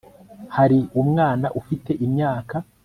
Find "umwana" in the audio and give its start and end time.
1.01-1.47